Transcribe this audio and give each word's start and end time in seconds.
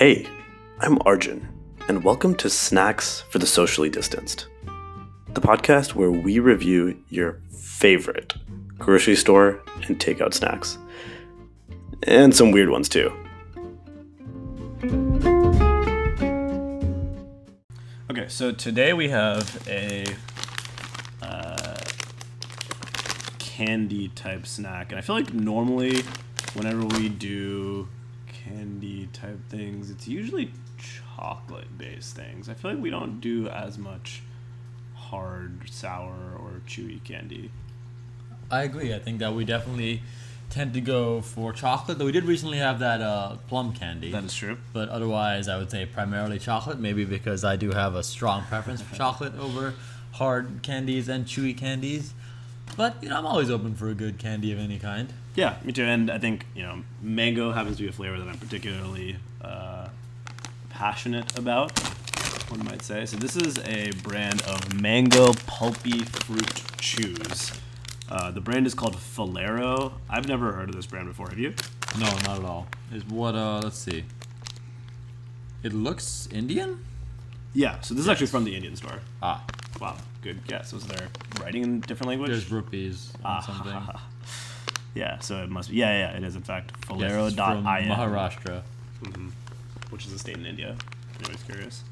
Hey, 0.00 0.26
I'm 0.78 0.98
Arjun, 1.04 1.46
and 1.86 2.02
welcome 2.02 2.34
to 2.36 2.48
Snacks 2.48 3.20
for 3.28 3.38
the 3.38 3.46
Socially 3.46 3.90
Distanced, 3.90 4.46
the 5.34 5.42
podcast 5.42 5.94
where 5.94 6.10
we 6.10 6.38
review 6.38 6.98
your 7.10 7.42
favorite 7.50 8.32
grocery 8.78 9.14
store 9.14 9.60
and 9.86 9.98
takeout 10.00 10.32
snacks, 10.32 10.78
and 12.04 12.34
some 12.34 12.50
weird 12.50 12.70
ones 12.70 12.88
too. 12.88 13.12
Okay, 18.10 18.26
so 18.28 18.52
today 18.52 18.94
we 18.94 19.10
have 19.10 19.68
a 19.68 20.06
uh, 21.20 21.76
candy 23.38 24.08
type 24.14 24.46
snack, 24.46 24.92
and 24.92 24.98
I 24.98 25.02
feel 25.02 25.14
like 25.14 25.34
normally, 25.34 26.04
whenever 26.54 26.86
we 26.86 27.10
do 27.10 27.86
type 29.12 29.38
things, 29.48 29.90
it's 29.90 30.08
usually 30.08 30.52
chocolate 31.16 31.76
based 31.76 32.16
things. 32.16 32.48
I 32.48 32.54
feel 32.54 32.72
like 32.72 32.82
we 32.82 32.90
don't 32.90 33.20
do 33.20 33.48
as 33.48 33.78
much 33.78 34.22
hard, 34.94 35.68
sour, 35.70 36.36
or 36.38 36.62
chewy 36.66 37.02
candy. 37.04 37.50
I 38.50 38.62
agree. 38.62 38.94
I 38.94 38.98
think 38.98 39.18
that 39.20 39.34
we 39.34 39.44
definitely 39.44 40.02
tend 40.48 40.74
to 40.74 40.80
go 40.80 41.20
for 41.20 41.52
chocolate. 41.52 41.98
Though 41.98 42.06
we 42.06 42.12
did 42.12 42.24
recently 42.24 42.58
have 42.58 42.80
that 42.80 43.00
uh, 43.00 43.36
plum 43.48 43.72
candy. 43.72 44.10
That 44.10 44.24
is 44.24 44.34
true. 44.34 44.58
But 44.72 44.88
otherwise, 44.88 45.48
I 45.48 45.56
would 45.56 45.70
say 45.70 45.86
primarily 45.86 46.38
chocolate. 46.38 46.78
Maybe 46.78 47.04
because 47.04 47.44
I 47.44 47.56
do 47.56 47.70
have 47.70 47.94
a 47.94 48.02
strong 48.02 48.42
preference 48.44 48.82
for 48.82 48.96
chocolate 48.96 49.34
over 49.38 49.74
hard 50.12 50.60
candies 50.62 51.08
and 51.08 51.26
chewy 51.26 51.56
candies. 51.56 52.12
But 52.76 53.02
you 53.02 53.08
know, 53.08 53.18
I'm 53.18 53.26
always 53.26 53.50
open 53.50 53.74
for 53.74 53.88
a 53.88 53.94
good 53.94 54.18
candy 54.18 54.52
of 54.52 54.58
any 54.58 54.78
kind. 54.78 55.12
Yeah, 55.36 55.56
me 55.64 55.72
too. 55.72 55.84
And 55.84 56.10
I 56.10 56.18
think 56.18 56.44
you 56.54 56.62
know, 56.62 56.82
mango 57.02 57.52
happens 57.52 57.76
to 57.76 57.82
be 57.84 57.88
a 57.88 57.92
flavor 57.92 58.18
that 58.18 58.28
I'm 58.28 58.38
particularly 58.38 59.16
uh, 59.42 59.88
passionate 60.70 61.38
about. 61.38 61.78
One 62.50 62.64
might 62.64 62.82
say. 62.82 63.06
So 63.06 63.16
this 63.16 63.36
is 63.36 63.58
a 63.58 63.92
brand 64.02 64.42
of 64.42 64.80
mango 64.80 65.32
pulpy 65.46 66.00
fruit 66.04 66.62
chews. 66.78 67.52
Uh, 68.08 68.32
the 68.32 68.40
brand 68.40 68.66
is 68.66 68.74
called 68.74 68.96
Falero. 68.96 69.92
I've 70.08 70.26
never 70.26 70.50
heard 70.52 70.68
of 70.68 70.74
this 70.74 70.86
brand 70.86 71.06
before. 71.06 71.28
Have 71.28 71.38
you? 71.38 71.54
No, 71.98 72.06
not 72.26 72.38
at 72.40 72.44
all. 72.44 72.66
Is 72.92 73.04
what? 73.06 73.36
Uh, 73.36 73.60
let's 73.62 73.78
see. 73.78 74.04
It 75.62 75.72
looks 75.72 76.28
Indian. 76.32 76.84
Yeah. 77.54 77.80
So 77.82 77.94
this 77.94 78.02
is 78.02 78.08
actually 78.08 78.26
from 78.28 78.44
the 78.44 78.54
Indian 78.56 78.74
store. 78.76 78.98
Ah, 79.22 79.44
Wow, 79.80 79.96
good 80.22 80.44
guess. 80.46 80.72
Was 80.72 80.84
there 80.86 81.06
writing 81.40 81.62
in 81.62 81.80
different 81.80 82.08
language? 82.08 82.30
there's 82.30 82.50
rupees 82.50 83.12
and 83.14 83.22
Ah, 83.24 83.40
something. 83.40 83.72
yeah. 84.94 85.18
So 85.20 85.42
it 85.42 85.50
must 85.50 85.70
be. 85.70 85.76
Yeah, 85.76 85.96
yeah. 86.10 86.16
It 86.16 86.24
is 86.24 86.36
in 86.36 86.42
fact 86.42 86.70
Yes, 86.72 86.78
it's 86.80 86.86
from 86.86 86.98
Falero.in, 86.98 87.88
Maharashtra. 87.88 88.62
Mm-hmm. 89.02 89.28
which 89.90 90.06
is 90.06 90.12
a 90.12 90.18
state 90.18 90.36
in 90.36 90.44
India. 90.46 90.76
If 91.12 91.16
anybody's 91.20 91.42
curious. 91.44 91.84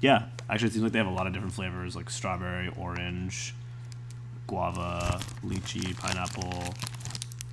Yeah, 0.00 0.24
actually, 0.48 0.68
it 0.68 0.72
seems 0.72 0.82
like 0.84 0.92
they 0.92 0.98
have 0.98 1.06
a 1.06 1.10
lot 1.10 1.26
of 1.26 1.32
different 1.34 1.52
flavors, 1.52 1.94
like 1.94 2.08
strawberry, 2.08 2.72
orange, 2.78 3.54
guava, 4.46 5.20
lychee, 5.44 5.94
pineapple, 5.98 6.74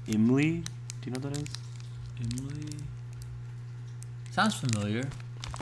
imli. 0.07 0.63
Do 0.63 1.05
you 1.05 1.11
know 1.11 1.19
what 1.19 1.33
that 1.33 1.37
is? 1.37 1.49
Imli. 2.21 2.79
Sounds 4.31 4.55
familiar. 4.55 5.03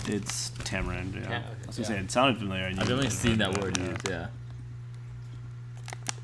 It's 0.08 0.52
tamarind. 0.64 1.16
Yeah, 1.16 1.22
Yeah, 1.22 1.38
okay, 1.38 1.38
I 1.64 1.68
was 1.68 1.78
gonna 1.78 1.90
yeah. 1.90 1.96
say 1.96 2.04
it 2.06 2.12
sounded 2.12 2.38
familiar. 2.38 2.66
I 2.66 2.70
knew 2.70 2.82
I've 2.82 2.88
definitely 2.88 3.10
seen 3.10 3.38
that 3.40 3.60
word 3.62 3.78
Yeah. 3.78 3.88
used. 3.90 4.08
Yeah. 4.10 4.28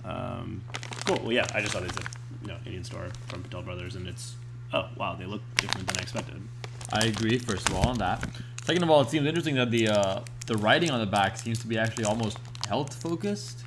Um, 0.03 0.61
cool. 1.05 1.19
Well, 1.23 1.31
yeah, 1.31 1.45
I 1.53 1.61
just 1.61 1.73
thought 1.73 1.83
it's 1.83 1.97
a 1.97 2.03
you 2.41 2.47
know 2.47 2.57
Indian 2.66 2.83
store 2.83 3.07
from 3.27 3.44
Patel 3.44 3.61
Brothers, 3.61 3.95
and 3.95 4.08
it's 4.08 4.35
oh 4.73 4.88
wow, 4.97 5.16
they 5.16 5.25
look 5.25 5.41
different 5.58 5.87
than 5.87 5.98
I 5.98 6.02
expected. 6.02 6.42
I 6.92 7.05
agree. 7.05 7.37
First 7.37 7.70
of 7.70 7.76
all, 7.76 7.87
on 7.87 7.98
that. 7.99 8.27
Second 8.64 8.83
of 8.83 8.89
all, 8.89 9.02
it 9.02 9.09
seems 9.09 9.26
interesting 9.26 9.55
that 9.55 9.71
the 9.71 9.89
uh, 9.89 10.21
the 10.48 10.58
writing 10.58 10.92
on 10.92 10.99
the 10.99 11.05
back 11.05 11.37
seems 11.37 11.59
to 11.59 11.67
be 11.67 11.77
actually 11.77 12.05
almost 12.05 12.37
health 12.67 12.93
focused. 12.93 13.64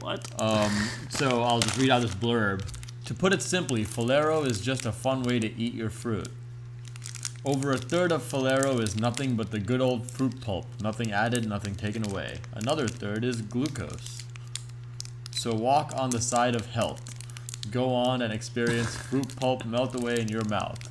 What? 0.00 0.28
Um, 0.40 0.72
so 1.08 1.42
I'll 1.42 1.60
just 1.60 1.76
read 1.78 1.90
out 1.90 2.02
this 2.02 2.14
blurb. 2.14 2.66
To 3.06 3.14
put 3.14 3.32
it 3.32 3.42
simply, 3.42 3.84
Falero 3.84 4.44
is 4.44 4.60
just 4.60 4.86
a 4.86 4.92
fun 4.92 5.22
way 5.22 5.38
to 5.38 5.46
eat 5.60 5.74
your 5.74 5.90
fruit. 5.90 6.28
Over 7.44 7.72
a 7.72 7.78
third 7.78 8.10
of 8.10 8.22
Falero 8.22 8.80
is 8.80 8.96
nothing 8.96 9.36
but 9.36 9.50
the 9.50 9.60
good 9.60 9.82
old 9.82 10.10
fruit 10.10 10.40
pulp, 10.40 10.66
nothing 10.80 11.12
added, 11.12 11.46
nothing 11.46 11.74
taken 11.74 12.10
away. 12.10 12.38
Another 12.54 12.88
third 12.88 13.22
is 13.22 13.42
glucose. 13.42 14.23
So 15.44 15.52
walk 15.52 15.92
on 15.94 16.08
the 16.08 16.22
side 16.22 16.56
of 16.56 16.64
health. 16.70 17.02
Go 17.70 17.92
on 17.92 18.22
and 18.22 18.32
experience 18.32 18.96
fruit 19.10 19.36
pulp 19.36 19.66
melt 19.66 19.94
away 19.94 20.18
in 20.18 20.28
your 20.28 20.42
mouth. 20.46 20.88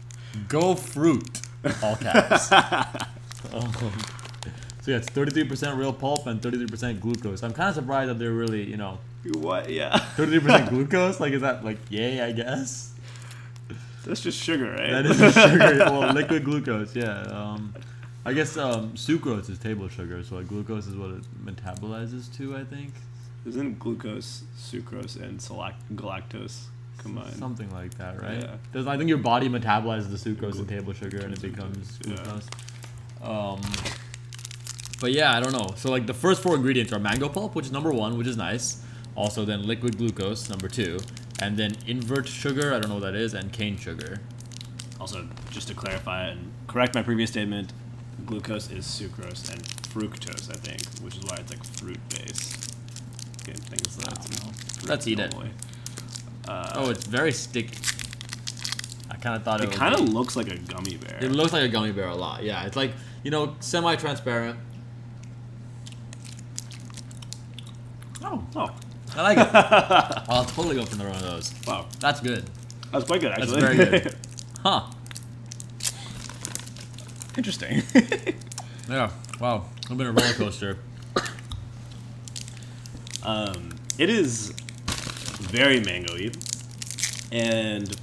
Go 0.48 0.76
fruit! 0.76 1.42
All 1.82 1.96
caps. 1.96 2.52
Um, 2.52 3.74
so 4.84 4.92
yeah, 4.92 4.98
it's 4.98 5.10
33% 5.10 5.76
real 5.76 5.92
pulp 5.92 6.28
and 6.28 6.40
33% 6.40 7.00
glucose. 7.00 7.42
I'm 7.42 7.52
kind 7.52 7.70
of 7.70 7.74
surprised 7.74 8.12
that 8.12 8.20
they're 8.20 8.32
really, 8.32 8.62
you 8.62 8.78
know, 8.78 9.00
What? 9.38 9.72
Yeah, 9.72 9.98
33% 10.18 10.70
glucose? 10.70 11.20
Like, 11.20 11.34
is 11.34 11.42
that 11.42 11.66
like, 11.66 11.80
yay, 11.90 12.22
I 12.22 12.32
guess? 12.32 12.94
that's 14.06 14.22
just 14.22 14.40
sugar, 14.40 14.70
right? 14.74 14.92
That 14.92 15.08
is 15.08 15.34
sugar. 15.34 15.78
well, 15.90 16.14
liquid 16.14 16.44
glucose, 16.44 16.96
yeah. 16.96 17.24
Um, 17.24 17.74
I 18.24 18.34
guess 18.34 18.56
um, 18.58 18.92
sucrose 18.92 19.50
is 19.50 19.58
table 19.58 19.88
sugar, 19.88 20.24
so 20.24 20.36
like 20.36 20.48
glucose 20.48 20.86
is 20.86 20.96
what 20.96 21.10
it 21.10 21.24
metabolizes 21.44 22.32
to, 22.38 22.56
I 22.56 22.64
think. 22.64 22.94
Isn't 23.46 23.78
glucose, 23.78 24.44
sucrose, 24.58 25.22
and 25.22 25.40
galactose 25.98 26.66
combined? 26.98 27.36
Something 27.36 27.70
like 27.72 27.94
that, 27.98 28.22
right? 28.22 28.42
Yeah. 28.42 28.56
Does, 28.72 28.88
I 28.88 28.98
think 28.98 29.10
your 29.10 29.18
body 29.18 29.50
metabolizes 29.50 30.10
the 30.10 30.18
sucrose 30.18 30.60
and 30.60 30.68
table 30.68 30.94
sugar 30.94 31.20
and 31.20 31.34
it 31.34 31.42
becomes 31.42 32.00
Yeah. 32.08 32.40
Um, 33.22 33.62
but 35.02 35.12
yeah, 35.12 35.36
I 35.36 35.42
don't 35.42 35.52
know. 35.52 35.74
So 35.76 35.92
like 35.92 36.08
the 36.08 36.14
first 36.14 36.42
four 36.42 36.56
ingredients 36.56 36.94
are 36.94 37.00
mango 37.00 37.28
pulp, 37.28 37.56
which 37.56 37.66
is 37.66 37.72
number 37.72 37.92
one, 37.92 38.18
which 38.18 38.28
is 38.28 38.38
nice. 38.38 38.82
Also 39.16 39.44
then 39.44 39.68
liquid 39.68 39.98
glucose, 39.98 40.50
number 40.50 40.70
two. 40.70 41.00
And 41.42 41.58
then 41.58 41.76
invert 41.88 42.28
sugar, 42.28 42.74
I 42.74 42.80
don't 42.80 42.88
know 42.88 42.96
what 42.96 43.04
that 43.04 43.16
is, 43.16 43.34
and 43.34 43.52
cane 43.52 43.78
sugar. 43.78 44.22
Also, 45.02 45.28
just 45.52 45.68
to 45.68 45.74
clarify 45.74 46.28
and 46.28 46.52
correct 46.68 46.96
my 46.96 47.04
previous 47.04 47.32
statement, 47.32 47.74
glucose 48.26 48.72
is 48.72 48.86
sucrose 48.86 49.52
and 49.52 49.62
fructose, 49.64 50.50
I 50.50 50.58
think, 50.58 50.82
which 51.04 51.18
is 51.18 51.24
why 51.26 51.38
it's 51.38 51.52
like 51.52 51.66
fruit 51.66 52.00
based. 52.10 52.73
Things 53.52 53.96
that 53.98 54.88
Let's 54.88 55.08
eat 55.08 55.20
it. 55.20 55.32
normally. 55.32 55.52
oh, 56.48 56.90
it's 56.90 57.06
very 57.06 57.32
sticky. 57.32 57.76
I 59.12 59.16
kind 59.16 59.36
of 59.36 59.44
thought 59.44 59.62
it, 59.62 59.70
It 59.70 59.76
kind 59.76 59.94
of 59.96 60.02
looks 60.10 60.36
like 60.36 60.48
a 60.50 60.58
gummy 60.58 60.98
bear. 60.98 61.20
It 61.22 61.32
looks 61.32 61.54
like 61.54 61.64
a 61.64 61.70
gummy 61.70 61.92
bear 61.92 62.08
a 62.08 62.16
lot. 62.16 62.44
Yeah, 62.44 62.66
it's 62.66 62.76
like 62.76 62.92
you 63.24 63.32
know 63.32 63.56
semi-transparent. 63.60 64.58
oh, 68.24 68.44
oh, 68.56 68.70
I 69.16 69.22
like 69.22 69.38
it. 69.38 69.50
I'll 70.30 70.46
totally 70.46 70.76
go 70.76 70.86
for 70.86 70.96
another 70.96 71.10
one 71.12 71.20
of 71.20 71.24
those. 71.30 71.54
wow, 71.68 71.86
That's 72.00 72.20
good. 72.20 72.50
that's 72.92 73.06
quite 73.06 73.22
good 73.22 73.32
That's 73.38 73.52
actually. 73.54 73.76
very 73.78 74.00
good. 74.00 74.16
Huh? 74.64 74.84
Interesting. 77.38 77.84
Yeah. 78.90 79.12
Wow. 79.40 79.66
I've 79.90 79.98
been 79.98 80.08
a 80.08 80.12
roller 80.12 80.34
coaster. 80.34 80.78
Um, 83.24 83.76
it 83.98 84.10
is 84.10 84.50
very 85.40 85.80
mangoey 85.80 86.36
and 87.32 87.96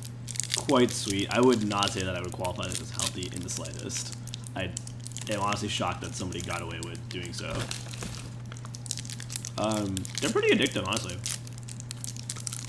quite 0.56 0.90
sweet. 0.90 1.28
I 1.30 1.40
would 1.40 1.66
not 1.66 1.90
say 1.90 2.02
that 2.02 2.16
I 2.16 2.20
would 2.20 2.32
qualify 2.32 2.68
this 2.68 2.80
as 2.80 2.90
healthy 2.90 3.30
in 3.34 3.40
the 3.40 3.50
slightest. 3.50 4.16
I 4.54 4.70
am 5.30 5.40
honestly 5.40 5.68
shocked 5.68 6.00
that 6.02 6.14
somebody 6.14 6.40
got 6.42 6.62
away 6.62 6.80
with 6.84 7.08
doing 7.08 7.32
so. 7.32 7.52
Um, 9.58 9.94
they're 10.20 10.30
pretty 10.30 10.56
addictive, 10.56 10.86
honestly. 10.86 11.16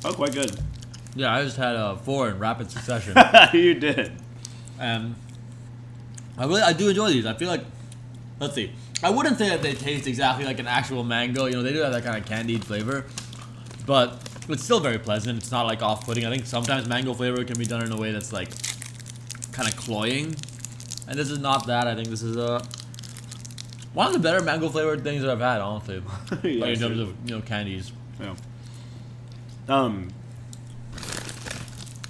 Oh, 0.03 0.13
quite 0.13 0.33
good. 0.33 0.57
Yeah, 1.15 1.33
I 1.33 1.43
just 1.43 1.57
had 1.57 1.75
uh, 1.75 1.95
four 1.95 2.29
in 2.29 2.39
rapid 2.39 2.71
succession. 2.71 3.15
you 3.53 3.75
did. 3.75 4.11
and 4.79 5.15
I 6.37 6.45
really 6.45 6.61
I 6.61 6.73
do 6.73 6.89
enjoy 6.89 7.09
these. 7.11 7.25
I 7.25 7.33
feel 7.33 7.49
like 7.49 7.63
let's 8.39 8.55
see. 8.55 8.71
I 9.03 9.09
wouldn't 9.09 9.37
say 9.37 9.49
that 9.49 9.61
they 9.61 9.73
taste 9.73 10.07
exactly 10.07 10.45
like 10.45 10.59
an 10.59 10.67
actual 10.67 11.03
mango. 11.03 11.45
You 11.45 11.53
know, 11.53 11.63
they 11.63 11.73
do 11.73 11.79
have 11.79 11.91
that 11.93 12.03
kind 12.03 12.17
of 12.17 12.25
candied 12.25 12.63
flavor, 12.63 13.05
but 13.85 14.21
it's 14.47 14.63
still 14.63 14.79
very 14.79 14.99
pleasant. 14.99 15.37
It's 15.37 15.51
not 15.51 15.65
like 15.65 15.81
off-putting. 15.81 16.25
I 16.25 16.29
think 16.29 16.45
sometimes 16.45 16.87
mango 16.87 17.13
flavor 17.13 17.43
can 17.43 17.57
be 17.57 17.65
done 17.65 17.83
in 17.83 17.91
a 17.91 17.97
way 17.97 18.11
that's 18.11 18.31
like 18.31 18.49
kind 19.51 19.67
of 19.67 19.75
cloying, 19.75 20.35
and 21.07 21.17
this 21.17 21.29
is 21.29 21.39
not 21.39 21.67
that. 21.67 21.87
I 21.87 21.95
think 21.95 22.09
this 22.09 22.21
is 22.21 22.37
a 22.37 22.61
one 23.93 24.07
of 24.07 24.13
the 24.13 24.19
better 24.19 24.41
mango 24.41 24.69
flavored 24.69 25.03
things 25.03 25.21
that 25.21 25.31
I've 25.31 25.39
had, 25.39 25.59
honestly. 25.61 26.01
Yeah, 26.43 26.61
like 26.65 26.73
in 26.75 26.79
terms 26.79 26.99
of 26.99 27.15
you 27.25 27.35
know 27.35 27.41
candies. 27.41 27.91
Yeah. 28.19 28.35
Um. 29.67 30.09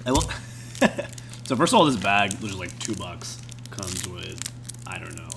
I 0.04 0.10
will. 0.10 0.22
so 1.44 1.56
first 1.56 1.72
of 1.72 1.74
all, 1.74 1.84
this 1.84 1.96
bag, 1.96 2.34
which 2.34 2.52
is 2.52 2.58
like 2.58 2.76
two 2.78 2.94
bucks, 2.94 3.40
comes 3.70 4.06
with 4.08 4.40
I 4.86 4.98
don't 4.98 5.16
know, 5.16 5.28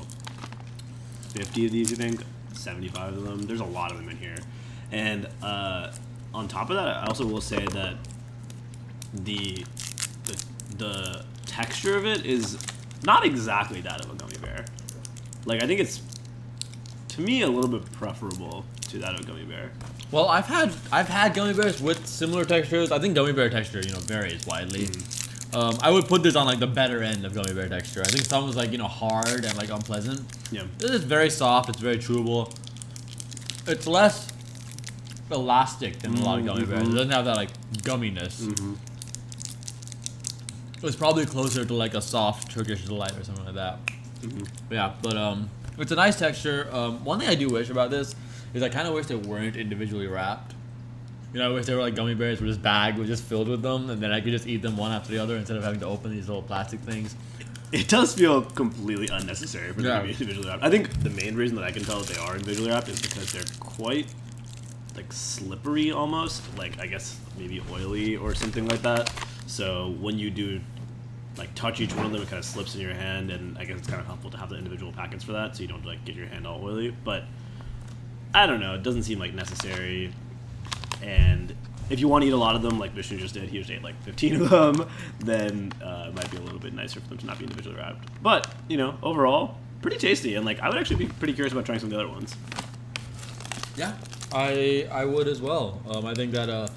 fifty 1.35 1.65
of 1.65 1.71
these. 1.71 1.91
You 1.91 1.97
think 1.97 2.21
seventy-five 2.53 3.15
of 3.15 3.23
them? 3.23 3.41
There's 3.43 3.59
a 3.59 3.65
lot 3.65 3.91
of 3.91 3.97
them 3.97 4.09
in 4.09 4.17
here, 4.17 4.37
and 4.91 5.27
uh, 5.43 5.91
on 6.33 6.47
top 6.47 6.69
of 6.69 6.75
that, 6.77 6.87
I 6.87 7.05
also 7.05 7.25
will 7.25 7.41
say 7.41 7.65
that 7.65 7.95
the 9.13 9.65
the, 10.25 10.45
the 10.77 11.25
texture 11.45 11.95
of 11.97 12.05
it 12.05 12.25
is 12.25 12.57
not 13.03 13.25
exactly 13.25 13.81
that 13.81 14.03
of 14.03 14.11
a 14.11 14.15
gummy 14.15 14.37
bear. 14.41 14.65
Like 15.45 15.61
I 15.61 15.67
think 15.67 15.79
it's 15.79 16.01
to 17.09 17.21
me 17.21 17.41
a 17.41 17.47
little 17.47 17.69
bit 17.69 17.89
preferable 17.91 18.65
to 18.89 18.97
that 18.99 19.13
of 19.13 19.21
a 19.21 19.23
gummy 19.23 19.43
bear. 19.43 19.71
Well, 20.11 20.27
I've 20.27 20.47
had 20.47 20.73
I've 20.91 21.09
had 21.09 21.33
gummy 21.33 21.53
bears 21.53 21.81
with 21.81 22.05
similar 22.05 22.45
textures. 22.45 22.91
I 22.91 22.99
think 22.99 23.15
gummy 23.15 23.33
bear 23.33 23.49
texture, 23.49 23.81
you 23.81 23.91
know, 23.91 23.99
varies 23.99 24.45
widely. 24.45 24.89
Um, 25.55 25.77
I 25.81 25.89
would 25.89 26.07
put 26.07 26.21
this 26.21 26.35
on 26.35 26.45
like 26.45 26.59
the 26.59 26.67
better 26.67 27.01
end 27.01 27.25
of 27.25 27.33
gummy 27.33 27.53
bear 27.53 27.69
texture. 27.69 28.01
I 28.01 28.09
think 28.09 28.25
some 28.25 28.45
was 28.45 28.57
like 28.57 28.73
you 28.73 28.77
know 28.77 28.89
hard 28.89 29.45
and 29.45 29.55
like 29.57 29.69
unpleasant. 29.69 30.21
Yeah. 30.51 30.63
This 30.79 30.91
is 30.91 31.03
very 31.05 31.29
soft. 31.29 31.69
It's 31.69 31.79
very 31.79 31.97
chewable. 31.97 32.53
It's 33.65 33.87
less 33.87 34.27
elastic 35.31 35.99
than 35.99 36.13
a 36.15 36.23
lot 36.23 36.39
of 36.39 36.45
gummy 36.45 36.65
bears. 36.65 36.87
It 36.89 36.91
doesn't 36.91 37.09
have 37.09 37.23
that 37.25 37.37
like 37.37 37.51
gumminess. 37.77 38.77
It's 40.83 40.95
probably 40.97 41.25
closer 41.25 41.63
to 41.63 41.73
like 41.73 41.93
a 41.93 42.01
soft 42.01 42.51
Turkish 42.51 42.83
delight 42.83 43.17
or 43.17 43.23
something 43.23 43.45
like 43.45 43.55
that. 43.55 43.79
Yeah, 44.69 44.93
but 45.01 45.15
um, 45.15 45.49
it's 45.77 45.91
a 45.91 45.95
nice 45.95 46.19
texture. 46.19 46.67
Um, 46.71 47.03
one 47.05 47.19
thing 47.19 47.29
I 47.29 47.35
do 47.35 47.47
wish 47.47 47.69
about 47.69 47.91
this 47.91 48.13
is 48.53 48.61
I 48.61 48.67
kind 48.67 48.87
of 48.87 48.93
wish 48.93 49.05
they 49.05 49.15
weren't 49.15 49.55
individually 49.55 50.07
wrapped. 50.07 50.54
You 51.35 51.41
know, 51.41 51.49
I 51.49 51.53
wish 51.53 51.65
they 51.65 51.75
were 51.75 51.81
like 51.81 51.95
gummy 51.95 52.15
bears 52.15 52.39
where 52.39 52.47
this 52.47 52.57
bag 52.57 52.97
was 52.97 53.09
just 53.09 53.21
filled 53.21 53.49
with 53.49 53.61
them, 53.61 53.89
and 53.89 54.01
then 54.01 54.09
I 54.09 54.21
could 54.21 54.31
just 54.31 54.47
eat 54.47 54.61
them 54.61 54.77
one 54.77 54.93
after 54.93 55.11
the 55.11 55.19
other 55.19 55.35
instead 55.35 55.57
of 55.57 55.65
having 55.65 55.81
to 55.81 55.85
open 55.85 56.11
these 56.11 56.29
little 56.29 56.41
plastic 56.41 56.79
things. 56.79 57.13
It 57.73 57.89
does 57.89 58.15
feel 58.15 58.41
completely 58.41 59.09
unnecessary 59.11 59.73
for 59.73 59.81
them 59.81 59.99
to 59.99 60.07
be 60.07 60.13
individually 60.13 60.47
wrapped. 60.47 60.63
I 60.63 60.69
think 60.69 61.03
the 61.03 61.09
main 61.09 61.35
reason 61.35 61.57
that 61.57 61.65
I 61.65 61.71
can 61.71 61.83
tell 61.83 61.99
that 61.99 62.07
they 62.07 62.17
are 62.21 62.37
individually 62.37 62.71
wrapped 62.71 62.87
is 62.87 63.01
because 63.01 63.33
they're 63.33 63.43
quite 63.59 64.07
like 64.95 65.11
slippery 65.11 65.91
almost, 65.91 66.41
like 66.57 66.79
I 66.79 66.87
guess 66.87 67.19
maybe 67.37 67.61
oily 67.69 68.15
or 68.15 68.33
something 68.33 68.65
like 68.69 68.81
that. 68.83 69.13
So 69.45 69.93
when 69.99 70.17
you 70.17 70.31
do 70.31 70.61
like 71.35 71.53
touch 71.53 71.81
each 71.81 71.93
one 71.93 72.05
of 72.05 72.13
them, 72.13 72.21
it 72.21 72.29
kind 72.29 72.39
of 72.39 72.45
slips 72.45 72.75
in 72.75 72.79
your 72.79 72.93
hand, 72.93 73.29
and 73.29 73.57
I 73.57 73.65
guess 73.65 73.79
it's 73.79 73.89
kind 73.89 73.99
of 73.99 74.07
helpful 74.07 74.31
to 74.31 74.37
have 74.37 74.47
the 74.47 74.55
individual 74.55 74.93
packets 74.93 75.25
for 75.25 75.33
that, 75.33 75.57
so 75.57 75.63
you 75.63 75.67
don't 75.67 75.85
like 75.85 76.05
get 76.05 76.15
your 76.15 76.27
hand 76.27 76.47
all 76.47 76.63
oily. 76.63 76.91
But 76.91 77.25
I 78.33 78.45
don't 78.45 78.61
know, 78.61 78.75
it 78.75 78.83
doesn't 78.83 79.03
seem 79.03 79.19
like 79.19 79.33
necessary. 79.33 80.13
And 81.03 81.55
if 81.89 81.99
you 81.99 82.07
want 82.07 82.23
to 82.23 82.27
eat 82.27 82.33
a 82.33 82.37
lot 82.37 82.55
of 82.55 82.61
them, 82.61 82.79
like 82.79 82.91
Vishnu 82.91 83.17
just 83.17 83.33
did, 83.33 83.49
he 83.49 83.59
just 83.59 83.71
ate 83.71 83.83
like 83.83 84.01
15 84.03 84.41
of 84.41 84.49
them, 84.49 84.89
then 85.19 85.71
uh, 85.83 86.05
it 86.07 86.15
might 86.15 86.31
be 86.31 86.37
a 86.37 86.41
little 86.41 86.59
bit 86.59 86.73
nicer 86.73 86.99
for 86.99 87.09
them 87.09 87.17
to 87.19 87.25
not 87.25 87.37
be 87.37 87.45
individually 87.45 87.77
wrapped. 87.77 88.07
But, 88.23 88.51
you 88.67 88.77
know, 88.77 88.97
overall, 89.03 89.57
pretty 89.81 89.97
tasty. 89.97 90.35
And 90.35 90.45
like, 90.45 90.59
I 90.59 90.69
would 90.69 90.77
actually 90.77 91.05
be 91.05 91.07
pretty 91.07 91.33
curious 91.33 91.53
about 91.53 91.65
trying 91.65 91.79
some 91.79 91.87
of 91.87 91.91
the 91.91 91.99
other 91.99 92.09
ones. 92.09 92.35
Yeah, 93.77 93.93
I 94.31 94.87
I 94.91 95.03
would 95.03 95.27
as 95.27 95.41
well. 95.41 95.81
Um, 95.89 96.05
I 96.05 96.13
think 96.13 96.31
that 96.31 96.49
uh, 96.49 96.69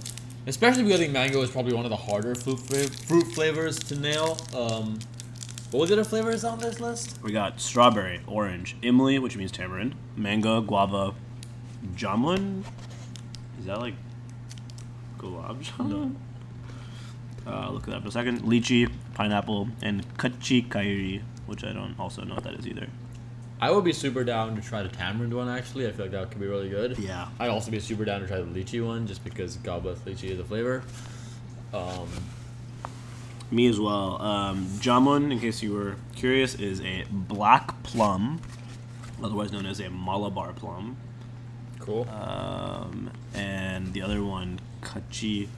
especially 0.46 0.82
because 0.82 0.98
I 0.98 1.02
think 1.04 1.12
mango 1.12 1.40
is 1.42 1.50
probably 1.50 1.74
one 1.74 1.84
of 1.84 1.90
the 1.90 1.96
harder 1.96 2.34
fruit 2.34 2.58
fruit 2.58 3.26
flavors 3.34 3.78
to 3.80 3.94
nail. 3.94 4.36
Um, 4.54 4.98
what 5.70 5.80
was 5.80 5.90
the 5.90 5.96
other 5.96 6.04
flavors 6.04 6.44
on 6.44 6.58
this 6.58 6.80
list? 6.80 7.18
We 7.22 7.30
got 7.30 7.60
strawberry, 7.60 8.20
orange, 8.26 8.76
imli, 8.82 9.20
which 9.20 9.36
means 9.36 9.52
tamarind, 9.52 9.94
mango, 10.16 10.60
guava, 10.60 11.14
jamun. 11.94 12.64
Is 13.60 13.66
that 13.66 13.78
like 13.78 13.94
gulab 15.18 15.62
jamun? 15.62 16.14
Uh, 17.46 17.70
look 17.70 17.88
at 17.88 17.90
that 17.90 18.02
for 18.02 18.08
a 18.08 18.12
second. 18.12 18.42
Lychee, 18.42 18.90
pineapple, 19.14 19.68
and 19.82 20.06
kachi 20.16 20.68
kairi, 20.68 21.22
which 21.46 21.64
I 21.64 21.72
don't 21.72 21.98
also 21.98 22.22
know 22.22 22.34
what 22.34 22.44
that 22.44 22.54
is 22.54 22.66
either. 22.66 22.88
I 23.60 23.70
would 23.72 23.84
be 23.84 23.92
super 23.92 24.22
down 24.22 24.54
to 24.54 24.62
try 24.62 24.82
the 24.82 24.88
tamarind 24.88 25.34
one. 25.34 25.48
Actually, 25.48 25.88
I 25.88 25.92
feel 25.92 26.04
like 26.04 26.12
that 26.12 26.30
could 26.30 26.40
be 26.40 26.46
really 26.46 26.68
good. 26.68 26.98
Yeah. 26.98 27.28
I'd 27.40 27.50
also 27.50 27.70
be 27.70 27.80
super 27.80 28.04
down 28.04 28.20
to 28.20 28.26
try 28.26 28.36
the 28.36 28.44
lychee 28.44 28.84
one, 28.86 29.06
just 29.06 29.24
because 29.24 29.56
God 29.56 29.82
bless 29.82 29.98
lychee 30.00 30.30
is 30.30 30.38
a 30.38 30.44
flavor. 30.44 30.84
Um, 31.74 32.08
Me 33.50 33.66
as 33.66 33.80
well. 33.80 34.20
Um, 34.22 34.66
jamun, 34.78 35.32
in 35.32 35.40
case 35.40 35.62
you 35.62 35.72
were 35.72 35.96
curious, 36.14 36.54
is 36.54 36.80
a 36.82 37.04
black 37.10 37.82
plum, 37.82 38.40
otherwise 39.22 39.50
known 39.52 39.66
as 39.66 39.80
a 39.80 39.88
Malabar 39.90 40.52
plum. 40.52 40.96
Cool. 41.78 42.08
Um, 42.10 43.10
and 43.34 43.92
the 43.92 44.02
other 44.02 44.22
one, 44.24 44.60
kachi 44.82 45.48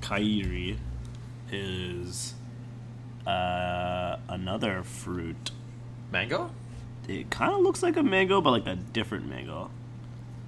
kairi, 0.00 0.76
is 1.52 2.34
uh, 3.26 4.16
another 4.28 4.82
fruit. 4.82 5.50
mango? 6.10 6.50
It 7.08 7.30
kind 7.30 7.52
of 7.52 7.60
looks 7.60 7.82
like 7.82 7.96
a 7.96 8.02
mango, 8.02 8.40
but 8.40 8.50
like 8.50 8.66
a 8.66 8.76
different 8.76 9.28
mango. 9.28 9.70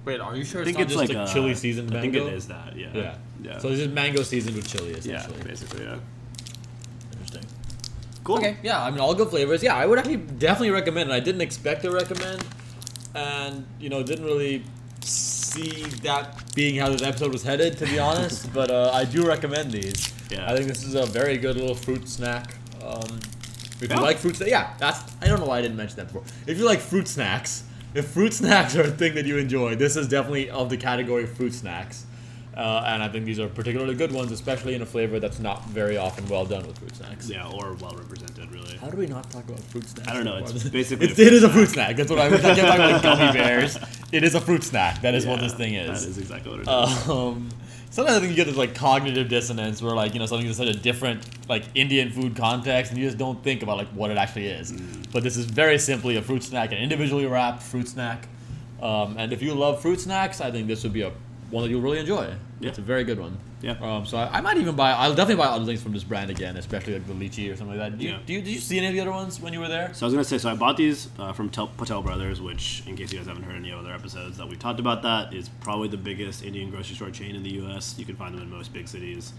Wait, 0.05 0.19
are 0.19 0.35
you 0.35 0.43
sure 0.43 0.61
I 0.61 0.63
it's 0.63 0.67
think 0.67 0.77
not 0.77 0.83
it's 0.83 0.93
just 0.93 1.09
like 1.09 1.17
a 1.17 1.23
a 1.29 1.33
chili 1.33 1.55
seasoned 1.55 1.89
I 1.91 2.01
mango? 2.01 2.19
think 2.19 2.31
it 2.31 2.33
is 2.37 2.47
that. 2.47 2.75
Yeah. 2.77 2.89
Yeah. 2.93 3.17
Yeah. 3.41 3.57
So 3.59 3.69
it's 3.69 3.79
just 3.79 3.91
mango 3.91 4.21
seasoned 4.23 4.55
with 4.55 4.67
chili, 4.67 4.91
yeah. 4.91 4.97
essentially. 4.97 5.43
Basically, 5.43 5.83
yeah. 5.85 5.97
Interesting. 8.23 8.35
Cool. 8.35 8.37
Okay, 8.37 8.57
yeah, 8.63 8.83
I 8.83 8.89
mean, 8.91 8.99
all 8.99 9.13
good 9.15 9.29
flavors. 9.29 9.61
Yeah, 9.63 9.75
I 9.75 9.85
would 9.85 9.99
actually 9.99 10.17
definitely 10.17 10.71
recommend 10.71 11.09
it. 11.09 11.13
I 11.13 11.19
didn't 11.19 11.41
expect 11.41 11.81
to 11.83 11.91
recommend, 11.91 12.43
and, 13.15 13.65
you 13.79 13.89
know, 13.89 14.03
didn't 14.03 14.25
really 14.25 14.63
see 15.01 15.83
that 16.03 16.53
being 16.55 16.79
how 16.79 16.89
this 16.89 17.01
episode 17.01 17.31
was 17.33 17.43
headed, 17.43 17.77
to 17.77 17.85
be 17.85 17.99
honest, 17.99 18.51
but 18.53 18.71
uh, 18.71 18.91
I 18.93 19.05
do 19.05 19.27
recommend 19.27 19.71
these. 19.71 20.13
Yeah. 20.31 20.49
I 20.51 20.55
think 20.55 20.67
this 20.67 20.83
is 20.83 20.95
a 20.95 21.05
very 21.05 21.37
good 21.37 21.57
little 21.57 21.75
fruit 21.75 22.07
snack. 22.07 22.55
Um, 22.83 23.19
if 23.81 23.89
Yeah. 23.89 23.97
you 23.97 24.01
like 24.01 24.17
fruit 24.17 24.35
snacks, 24.37 24.51
yeah, 24.51 24.73
that's, 24.79 24.99
I 25.21 25.27
don't 25.27 25.39
know 25.39 25.45
why 25.47 25.59
I 25.59 25.61
didn't 25.61 25.77
mention 25.77 25.97
that 25.97 26.07
before. 26.07 26.23
If 26.47 26.57
you 26.57 26.65
like 26.65 26.79
fruit 26.79 27.07
snacks, 27.07 27.63
if 27.93 28.07
fruit 28.07 28.33
snacks 28.41 28.75
are 28.75 28.83
a 28.83 28.91
thing 28.91 29.15
that 29.15 29.25
you 29.25 29.37
enjoy, 29.37 29.75
this 29.75 29.95
is 29.97 30.07
definitely 30.07 30.49
of 30.49 30.69
the 30.69 30.77
category 30.77 31.23
of 31.25 31.33
fruit 31.35 31.53
snacks. 31.53 32.05
Uh, 32.55 32.83
and 32.85 33.01
I 33.01 33.09
think 33.09 33.25
these 33.25 33.39
are 33.39 33.47
particularly 33.47 33.95
good 33.95 34.11
ones, 34.11 34.31
especially 34.31 34.75
in 34.75 34.81
a 34.83 34.85
flavor 34.85 35.19
that's 35.19 35.39
not 35.39 35.65
very 35.69 35.97
often 35.97 36.27
well 36.27 36.45
done 36.45 36.67
with 36.67 36.77
fruit 36.77 36.95
snacks. 36.95 37.27
Yeah, 37.27 37.49
or 37.49 37.73
well 37.73 37.95
represented, 37.95 38.51
really. 38.51 38.77
How 38.77 38.89
do 38.89 38.97
we 38.97 39.07
not 39.07 39.29
talk 39.31 39.45
about 39.45 39.59
fruit 39.61 39.87
snacks? 39.87 40.07
I 40.07 40.13
don't 40.13 40.25
know, 40.25 40.37
it's 40.37 40.69
basically 40.69 41.07
It's, 41.09 41.17
a 41.17 41.25
it 41.25 41.33
is 41.33 41.43
a 41.43 41.49
fruit 41.49 41.69
snack. 41.69 41.95
That's 41.95 42.11
what 42.11 42.19
I 42.19 42.29
was 42.29 42.41
talking 42.41 42.63
about 42.63 43.01
gummy 43.01 43.33
bears. 43.37 43.77
It 44.11 44.23
is 44.23 44.35
a 44.35 44.41
fruit 44.41 44.63
snack. 44.63 45.01
That 45.01 45.15
is 45.15 45.25
what 45.25 45.39
this 45.39 45.53
thing 45.53 45.73
is. 45.73 45.87
That 45.87 46.09
is. 46.09 46.17
is 46.17 46.17
exactly 46.19 46.51
what 46.51 46.59
it 46.59 46.63
is. 46.63 47.09
Um, 47.09 47.49
sometimes 47.89 48.17
I 48.17 48.19
think 48.19 48.29
you 48.31 48.35
get 48.35 48.45
this 48.45 48.55
like 48.55 48.75
cognitive 48.75 49.29
dissonance 49.29 49.81
where 49.81 49.95
like 49.95 50.13
you 50.13 50.19
know 50.19 50.27
something 50.27 50.47
is 50.47 50.57
such 50.57 50.67
a 50.67 50.77
different 50.77 51.25
like 51.49 51.63
Indian 51.73 52.11
food 52.11 52.35
context 52.35 52.91
and 52.91 52.99
you 52.99 53.07
just 53.07 53.17
don't 53.17 53.43
think 53.43 53.63
about 53.63 53.77
like 53.77 53.89
what 53.89 54.11
it 54.11 54.17
actually 54.17 54.47
is. 54.47 54.73
Mm. 54.73 55.11
But 55.11 55.23
this 55.23 55.37
is 55.37 55.45
very 55.45 55.79
simply 55.79 56.17
a 56.17 56.21
fruit 56.21 56.43
snack, 56.43 56.71
an 56.71 56.77
individually 56.77 57.25
wrapped 57.25 57.63
fruit 57.63 57.87
snack. 57.87 58.27
Um, 58.81 59.15
and 59.17 59.31
if 59.31 59.41
you 59.41 59.53
love 59.53 59.81
fruit 59.81 59.99
snacks, 59.99 60.41
I 60.41 60.51
think 60.51 60.67
this 60.67 60.83
would 60.83 60.93
be 60.93 61.01
a 61.01 61.11
one 61.53 61.63
that 61.63 61.69
you'll 61.69 61.81
really 61.81 61.99
enjoy. 61.99 62.33
Yeah. 62.59 62.69
It's 62.69 62.77
a 62.79 62.81
very 62.81 63.03
good 63.03 63.19
one. 63.19 63.37
Yeah. 63.61 63.73
Um, 63.81 64.05
so 64.05 64.17
I, 64.17 64.37
I 64.37 64.41
might 64.41 64.57
even 64.57 64.75
buy. 64.75 64.91
I'll 64.91 65.13
definitely 65.15 65.41
buy 65.43 65.49
other 65.49 65.65
things 65.65 65.81
from 65.81 65.93
this 65.93 66.03
brand 66.03 66.29
again, 66.29 66.57
especially 66.57 66.93
like 66.93 67.07
the 67.07 67.13
lychee 67.13 67.51
or 67.51 67.55
something 67.55 67.77
like 67.77 67.91
that. 67.91 67.97
Do 67.97 68.03
you, 68.03 68.11
Yeah. 68.11 68.19
do 68.25 68.33
you, 68.33 68.41
did 68.41 68.49
you 68.51 68.59
see 68.59 68.77
any 68.77 68.87
of 68.87 68.93
the 68.93 68.99
other 69.01 69.11
ones 69.11 69.39
when 69.39 69.53
you 69.53 69.59
were 69.59 69.67
there? 69.67 69.93
So 69.93 70.05
I 70.05 70.07
was 70.07 70.13
gonna 70.13 70.23
say, 70.23 70.37
so 70.37 70.49
I 70.49 70.55
bought 70.55 70.75
these 70.75 71.07
uh, 71.19 71.31
from 71.31 71.49
Tel- 71.49 71.67
Patel 71.77 72.01
Brothers, 72.01 72.41
which, 72.41 72.83
in 72.87 72.95
case 72.97 73.13
you 73.13 73.19
guys 73.19 73.27
haven't 73.27 73.43
heard 73.43 73.55
any 73.55 73.71
other 73.71 73.93
episodes 73.93 74.37
that 74.37 74.47
we've 74.49 74.59
talked 74.59 74.79
about, 74.81 75.03
that 75.03 75.33
is 75.33 75.47
probably 75.61 75.87
the 75.87 75.97
biggest 75.97 76.43
Indian 76.43 76.69
grocery 76.71 76.95
store 76.95 77.11
chain 77.11 77.35
in 77.35 77.43
the 77.43 77.51
U.S. 77.61 77.95
You 77.97 78.05
can 78.05 78.15
find 78.15 78.33
them 78.35 78.41
in 78.41 78.49
most 78.49 78.73
big 78.73 78.87
cities. 78.87 79.31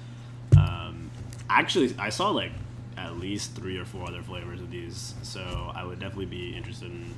Um, 0.56 1.10
actually, 1.50 1.94
I 1.98 2.08
saw 2.10 2.30
like 2.30 2.52
at 2.96 3.18
least 3.18 3.54
three 3.56 3.76
or 3.76 3.84
four 3.84 4.06
other 4.08 4.22
flavors 4.22 4.60
of 4.60 4.70
these, 4.70 5.14
so 5.22 5.72
I 5.74 5.84
would 5.84 5.98
definitely 5.98 6.26
be 6.26 6.56
interested 6.56 6.90
in 6.90 7.12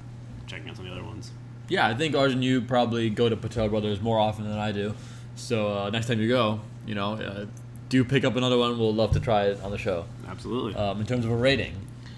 checking 0.47 0.71
out 0.71 0.77
some 0.77 0.87
of 0.87 0.93
the 0.93 0.99
other 0.99 1.07
ones. 1.07 1.31
Yeah, 1.69 1.87
I 1.87 1.95
think 1.95 2.15
Arjun, 2.15 2.43
you 2.43 2.61
probably 2.61 3.11
go 3.11 3.29
to 3.29 3.37
Patel 3.37 3.69
Brothers 3.69 4.01
more 4.01 4.19
often 4.19 4.49
than 4.49 4.59
I 4.59 4.73
do. 4.73 4.95
So 5.35 5.73
uh, 5.73 5.91
next 5.91 6.07
time 6.07 6.21
you 6.21 6.29
go, 6.29 6.61
you 6.87 6.95
know, 6.95 7.15
uh, 7.15 7.47
do 7.89 8.05
pick 8.05 8.25
up 8.25 8.37
another 8.37 8.57
one. 8.57 8.79
We'll 8.79 8.95
love 8.95 9.13
to 9.13 9.21
try 9.21 9.47
it 9.47 9.61
on 9.63 9.71
the 9.71 9.79
show. 9.79 10.07
Absolutely. 10.29 10.75
Um, 10.75 11.01
in 11.01 11.07
terms 11.07 11.25
of 11.25 11.31
a 11.31 11.37
rating 11.37 11.75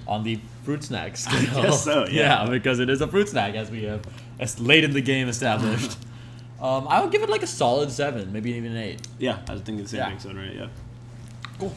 on 0.06 0.24
the 0.24 0.38
fruit 0.64 0.84
snacks. 0.84 1.26
I 1.26 1.44
guess 1.62 1.84
so, 1.84 2.06
yeah. 2.06 2.46
because 2.48 2.78
it 2.78 2.88
is 2.88 3.00
a 3.00 3.06
fruit 3.06 3.28
snack, 3.28 3.54
as 3.54 3.70
we 3.70 3.84
have 3.84 4.02
as 4.38 4.58
late 4.60 4.84
in 4.84 4.92
the 4.92 5.00
game 5.00 5.28
established. 5.28 5.96
um, 6.60 6.86
I 6.88 7.00
would 7.00 7.12
give 7.12 7.22
it 7.22 7.30
like 7.30 7.42
a 7.42 7.46
solid 7.46 7.90
seven, 7.90 8.32
maybe 8.32 8.52
even 8.52 8.72
an 8.72 8.78
eight. 8.78 9.06
yeah, 9.18 9.40
I 9.48 9.52
was 9.52 9.62
thinking 9.62 9.84
the 9.84 9.88
same 9.88 10.00
yeah. 10.00 10.08
thing, 10.10 10.18
so 10.18 10.32
right? 10.32 10.54
Yeah. 10.54 10.68
Cool. 11.58 11.74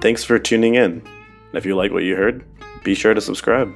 Thanks 0.00 0.24
for 0.24 0.38
tuning 0.38 0.74
in. 0.74 1.02
If 1.52 1.64
you 1.64 1.74
like 1.74 1.92
what 1.92 2.04
you 2.04 2.16
heard, 2.16 2.44
be 2.84 2.94
sure 2.94 3.14
to 3.14 3.20
subscribe. 3.20 3.72